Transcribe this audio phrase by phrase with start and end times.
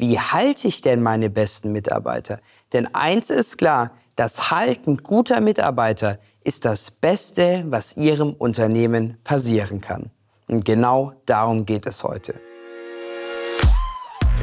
[0.00, 2.40] wie halte ich denn meine besten Mitarbeiter?
[2.72, 9.80] Denn eins ist klar, das Halten guter Mitarbeiter ist das Beste, was Ihrem Unternehmen passieren
[9.80, 10.10] kann.
[10.48, 12.34] Und genau darum geht es heute.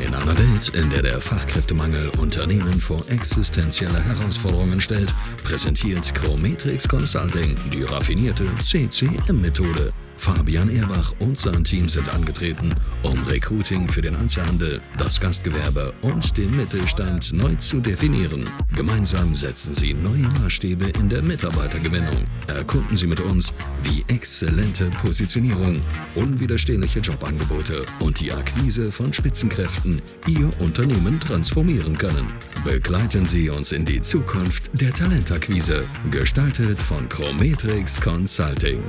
[0.04, 5.12] In einer Welt, in der der Fachkräftemangel Unternehmen vor existenzielle Herausforderungen stellt,
[5.44, 12.74] präsentiert Chrometrix Consulting die raffinierte CCM-Methode Fabian Erbach und sein Team sind angetreten,
[13.04, 18.50] um Recruiting für den Einzelhandel, das Gastgewerbe und den Mittelstand neu zu definieren.
[18.76, 22.26] Gemeinsam setzen sie neue Maßstäbe in der Mitarbeitergewinnung.
[22.48, 25.82] Erkunden Sie mit uns, wie exzellente Positionierung,
[26.16, 32.32] unwiderstehliche Jobangebote und die Akquise von Spitzenkräften Ihr Unternehmen transformieren können.
[32.66, 38.82] Begleiten Sie uns in die Zukunft der Talentakquise, gestaltet von Chrometrix Consulting.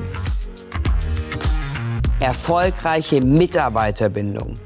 [2.21, 4.59] Erfolgreiche Mitarbeiterbindung.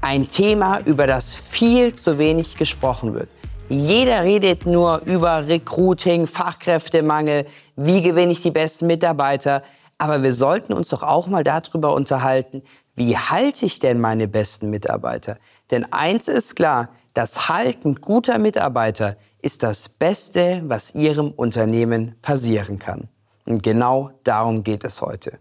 [0.00, 3.28] Ein Thema, über das viel zu wenig gesprochen wird.
[3.68, 9.62] Jeder redet nur über Recruiting, Fachkräftemangel, wie gewinne ich die besten Mitarbeiter.
[9.96, 12.62] Aber wir sollten uns doch auch mal darüber unterhalten,
[12.96, 15.36] wie halte ich denn meine besten Mitarbeiter?
[15.70, 22.80] Denn eins ist klar, das Halten guter Mitarbeiter ist das Beste, was Ihrem Unternehmen passieren
[22.80, 23.08] kann.
[23.46, 25.38] Und genau darum geht es heute.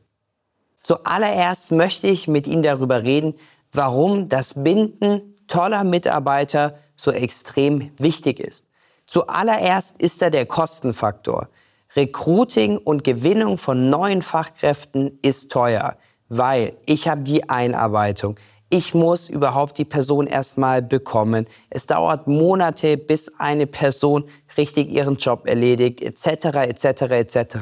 [0.81, 3.35] Zuallererst möchte ich mit Ihnen darüber reden,
[3.72, 8.67] warum das Binden toller Mitarbeiter so extrem wichtig ist.
[9.08, 11.49] Zuallererst ist da der Kostenfaktor.
[11.95, 18.39] Recruiting und Gewinnung von neuen Fachkräften ist teuer, weil ich habe die Einarbeitung.
[18.69, 21.47] Ich muss überhaupt die Person erstmal bekommen.
[21.71, 24.25] Es dauert Monate, bis eine Person
[24.58, 27.58] richtig ihren Job erledigt, etc., etc., etc.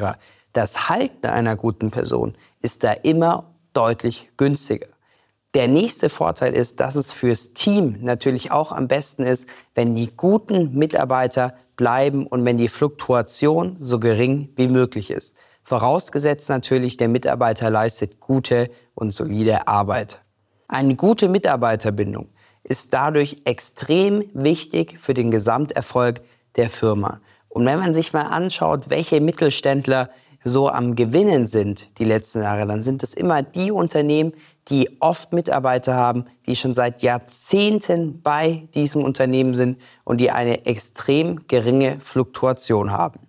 [0.51, 2.35] Das Halten einer guten Person
[2.67, 4.87] ist da immer deutlich günstiger.
[5.53, 10.11] Der nächste Vorteil ist, dass es fürs Team natürlich auch am besten ist, wenn die
[10.17, 15.33] guten Mitarbeiter bleiben und wenn die Fluktuation so gering wie möglich ist.
[15.63, 20.19] Vorausgesetzt natürlich, der Mitarbeiter leistet gute und solide Arbeit.
[20.67, 22.27] Eine gute Mitarbeiterbindung
[22.63, 26.19] ist dadurch extrem wichtig für den Gesamterfolg
[26.57, 27.21] der Firma.
[27.47, 30.09] Und wenn man sich mal anschaut, welche Mittelständler
[30.47, 34.33] so am Gewinnen sind die letzten Jahre, dann sind es immer die Unternehmen,
[34.69, 40.65] die oft Mitarbeiter haben, die schon seit Jahrzehnten bei diesem Unternehmen sind und die eine
[40.65, 43.19] extrem geringe Fluktuation haben.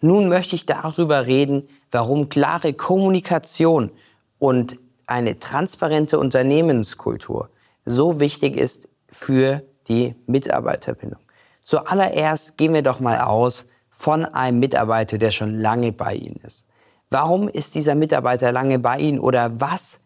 [0.00, 3.90] Nun möchte ich darüber reden, warum klare Kommunikation
[4.38, 7.50] und eine transparente Unternehmenskultur
[7.84, 11.20] so wichtig ist für die Mitarbeiterbindung.
[11.62, 13.66] Zuallererst gehen wir doch mal aus
[13.98, 16.68] von einem Mitarbeiter, der schon lange bei Ihnen ist.
[17.10, 19.98] Warum ist dieser Mitarbeiter lange bei Ihnen oder was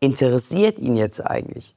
[0.00, 1.76] interessiert ihn jetzt eigentlich?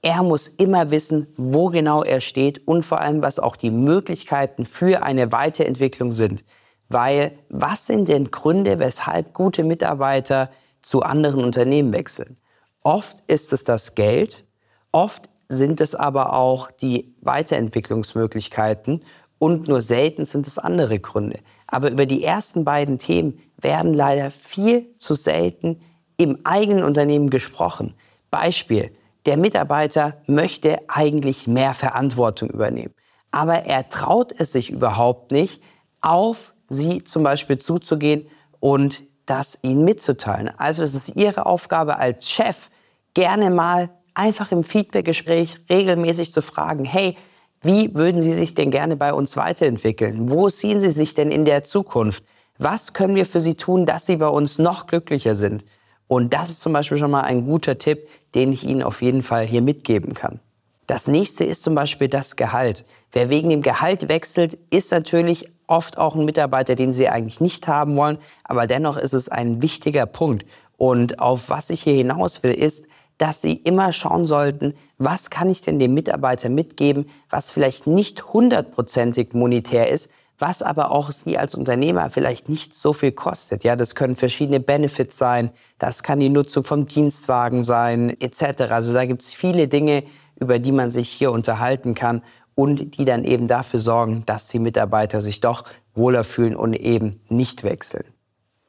[0.00, 4.64] Er muss immer wissen, wo genau er steht und vor allem, was auch die Möglichkeiten
[4.64, 6.42] für eine Weiterentwicklung sind.
[6.88, 10.50] Weil was sind denn Gründe, weshalb gute Mitarbeiter
[10.80, 12.38] zu anderen Unternehmen wechseln?
[12.82, 14.46] Oft ist es das Geld,
[14.90, 19.02] oft sind es aber auch die Weiterentwicklungsmöglichkeiten
[19.40, 21.40] und nur selten sind es andere Gründe.
[21.66, 25.80] Aber über die ersten beiden Themen werden leider viel zu selten
[26.18, 27.94] im eigenen Unternehmen gesprochen.
[28.30, 28.92] Beispiel,
[29.24, 32.94] der Mitarbeiter möchte eigentlich mehr Verantwortung übernehmen,
[33.30, 35.62] aber er traut es sich überhaupt nicht,
[36.02, 38.26] auf sie zum Beispiel zuzugehen
[38.60, 40.50] und das ihnen mitzuteilen.
[40.58, 42.68] Also es ist Ihre Aufgabe als Chef,
[43.14, 47.16] gerne mal einfach im Feedbackgespräch regelmäßig zu fragen, hey,
[47.62, 50.30] wie würden Sie sich denn gerne bei uns weiterentwickeln?
[50.30, 52.24] Wo sehen Sie sich denn in der Zukunft?
[52.58, 55.64] Was können wir für Sie tun, dass Sie bei uns noch glücklicher sind?
[56.08, 59.22] Und das ist zum Beispiel schon mal ein guter Tipp, den ich Ihnen auf jeden
[59.22, 60.40] Fall hier mitgeben kann.
[60.86, 62.84] Das nächste ist zum Beispiel das Gehalt.
[63.12, 67.68] Wer wegen dem Gehalt wechselt, ist natürlich oft auch ein Mitarbeiter, den Sie eigentlich nicht
[67.68, 68.18] haben wollen.
[68.42, 70.44] Aber dennoch ist es ein wichtiger Punkt.
[70.76, 72.86] Und auf was ich hier hinaus will, ist,
[73.20, 78.32] dass Sie immer schauen sollten, was kann ich denn dem Mitarbeiter mitgeben, was vielleicht nicht
[78.32, 83.62] hundertprozentig monetär ist, was aber auch Sie als Unternehmer vielleicht nicht so viel kostet.
[83.62, 88.62] Ja, das können verschiedene Benefits sein, das kann die Nutzung vom Dienstwagen sein, etc.
[88.70, 90.04] Also da gibt es viele Dinge,
[90.36, 92.22] über die man sich hier unterhalten kann
[92.54, 97.20] und die dann eben dafür sorgen, dass die Mitarbeiter sich doch wohler fühlen und eben
[97.28, 98.04] nicht wechseln.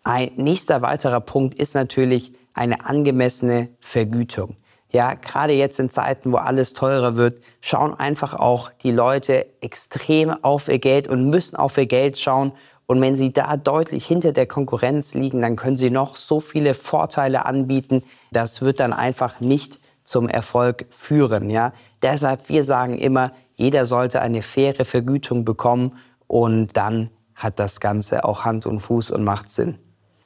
[0.03, 4.57] Ein nächster weiterer Punkt ist natürlich, eine angemessene Vergütung.
[4.91, 10.31] Ja, gerade jetzt in Zeiten, wo alles teurer wird, schauen einfach auch die Leute extrem
[10.43, 12.51] auf ihr Geld und müssen auf ihr Geld schauen.
[12.87, 16.73] Und wenn sie da deutlich hinter der Konkurrenz liegen, dann können sie noch so viele
[16.73, 18.03] Vorteile anbieten.
[18.31, 21.49] Das wird dann einfach nicht zum Erfolg führen.
[21.49, 21.71] Ja?
[22.01, 25.93] Deshalb, wir sagen immer, jeder sollte eine faire Vergütung bekommen
[26.27, 29.77] und dann hat das Ganze auch Hand und Fuß und macht Sinn.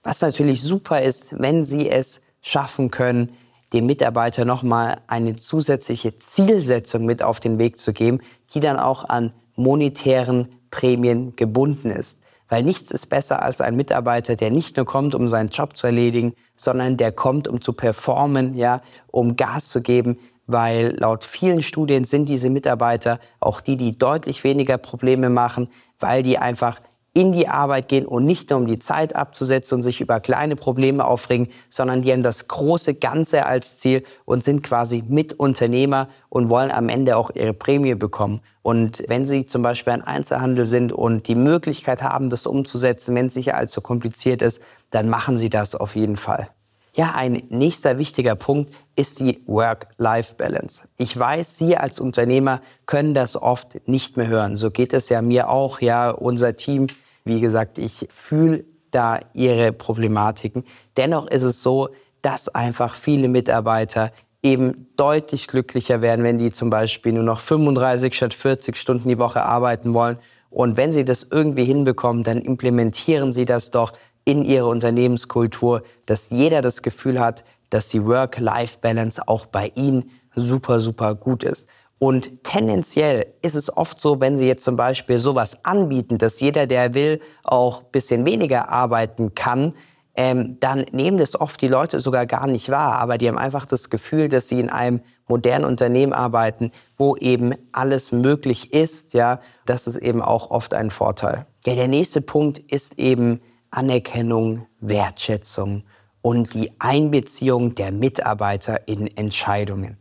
[0.06, 3.32] Was natürlich super ist, wenn Sie es schaffen können,
[3.74, 8.20] dem Mitarbeiter nochmal eine zusätzliche Zielsetzung mit auf den Weg zu geben,
[8.54, 12.20] die dann auch an monetären Prämien gebunden ist.
[12.50, 15.88] Weil nichts ist besser als ein Mitarbeiter, der nicht nur kommt, um seinen Job zu
[15.88, 21.64] erledigen, sondern der kommt, um zu performen, ja, um Gas zu geben, weil laut vielen
[21.64, 25.68] Studien sind diese Mitarbeiter auch die, die deutlich weniger Probleme machen,
[26.00, 26.80] weil die einfach
[27.16, 30.58] in die Arbeit gehen und nicht nur um die Zeit abzusetzen und sich über kleine
[30.58, 36.50] Probleme aufregen, sondern die haben das große Ganze als Ziel und sind quasi Mitunternehmer und
[36.50, 38.42] wollen am Ende auch ihre Prämie bekommen.
[38.64, 43.28] Und wenn Sie zum Beispiel ein Einzelhandel sind und die Möglichkeit haben, das umzusetzen, wenn
[43.28, 46.50] es nicht allzu kompliziert ist, dann machen Sie das auf jeden Fall.
[46.96, 50.88] Ja, ein nächster wichtiger Punkt ist die Work-Life-Balance.
[50.98, 54.58] Ich weiß, Sie als Unternehmer können das oft nicht mehr hören.
[54.58, 55.80] So geht es ja mir auch.
[55.82, 56.88] Ja, unser Team
[57.26, 60.64] wie gesagt, ich fühle da ihre Problematiken.
[60.96, 61.90] Dennoch ist es so,
[62.22, 64.12] dass einfach viele Mitarbeiter
[64.42, 69.18] eben deutlich glücklicher werden, wenn die zum Beispiel nur noch 35 statt 40 Stunden die
[69.18, 70.18] Woche arbeiten wollen.
[70.52, 73.92] Und wenn sie das irgendwie hinbekommen, dann implementieren sie das doch
[74.24, 80.80] in ihre Unternehmenskultur, dass jeder das Gefühl hat, dass die Work-Life-Balance auch bei ihnen super,
[80.80, 81.68] super gut ist.
[82.06, 86.68] Und tendenziell ist es oft so, wenn Sie jetzt zum Beispiel sowas anbieten, dass jeder,
[86.68, 89.74] der will, auch bisschen weniger arbeiten kann,
[90.14, 93.00] ähm, dann nehmen das oft die Leute sogar gar nicht wahr.
[93.00, 97.56] Aber die haben einfach das Gefühl, dass sie in einem modernen Unternehmen arbeiten, wo eben
[97.72, 99.16] alles möglich ist.
[99.16, 101.48] Ja, das ist eben auch oft ein Vorteil.
[101.66, 103.42] Ja, der nächste Punkt ist eben
[103.72, 105.86] Anerkennung, Wertschätzung
[106.22, 109.98] und die Einbeziehung der Mitarbeiter in Entscheidungen.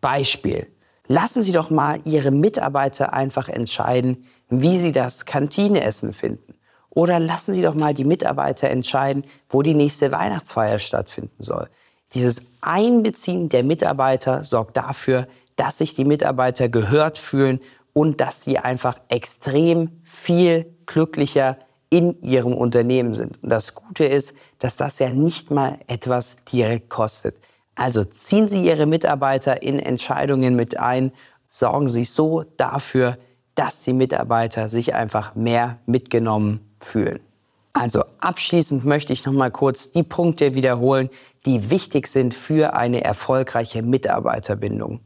[0.00, 0.68] Beispiel.
[1.12, 6.54] Lassen Sie doch mal Ihre Mitarbeiter einfach entscheiden, wie sie das Kantineessen finden.
[6.88, 11.68] Oder lassen Sie doch mal die Mitarbeiter entscheiden, wo die nächste Weihnachtsfeier stattfinden soll.
[12.14, 15.26] Dieses Einbeziehen der Mitarbeiter sorgt dafür,
[15.56, 17.58] dass sich die Mitarbeiter gehört fühlen
[17.92, 21.58] und dass sie einfach extrem viel glücklicher
[21.90, 23.42] in ihrem Unternehmen sind.
[23.42, 27.34] Und das Gute ist, dass das ja nicht mal etwas direkt kostet.
[27.74, 31.12] Also ziehen Sie Ihre Mitarbeiter in Entscheidungen mit ein,
[31.48, 33.18] sorgen Sie so dafür,
[33.54, 37.20] dass die Mitarbeiter sich einfach mehr mitgenommen fühlen.
[37.72, 41.08] Also abschließend möchte ich noch mal kurz die Punkte wiederholen,
[41.46, 45.00] die wichtig sind für eine erfolgreiche Mitarbeiterbindung.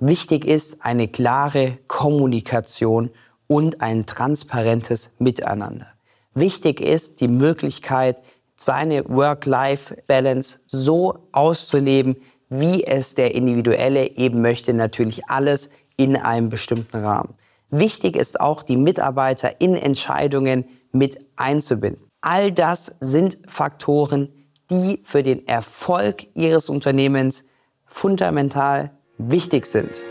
[0.00, 3.10] Wichtig ist eine klare Kommunikation
[3.46, 5.88] und ein transparentes Miteinander.
[6.34, 8.22] Wichtig ist die Möglichkeit,
[8.62, 12.16] seine Work-Life-Balance so auszuleben,
[12.50, 14.74] wie es der Individuelle eben möchte.
[14.74, 17.34] Natürlich alles in einem bestimmten Rahmen.
[17.70, 22.06] Wichtig ist auch, die Mitarbeiter in Entscheidungen mit einzubinden.
[22.20, 24.28] All das sind Faktoren,
[24.70, 27.44] die für den Erfolg Ihres Unternehmens
[27.86, 30.02] fundamental wichtig sind.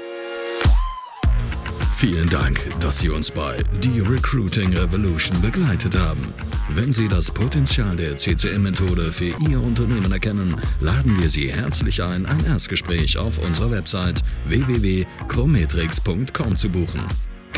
[2.00, 6.34] Vielen Dank, dass Sie uns bei The Recruiting Revolution begleitet haben.
[6.70, 12.26] Wenn Sie das Potenzial der CCM-Methode für Ihr Unternehmen erkennen, laden wir Sie herzlich ein,
[12.26, 17.02] ein Erstgespräch auf unserer Website www.chrometrix.com zu buchen.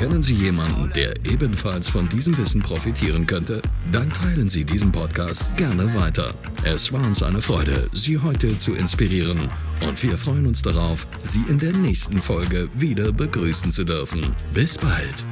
[0.02, 3.62] Kennen Sie jemanden, der ebenfalls von diesem Wissen profitieren könnte?
[3.92, 6.34] Dann teilen Sie diesen Podcast gerne weiter.
[6.64, 9.48] Es war uns eine Freude, Sie heute zu inspirieren
[9.80, 14.36] und wir freuen uns darauf, Sie in der nächsten Folge wieder begrüßen zu dürfen.
[14.56, 15.24] Bis bald!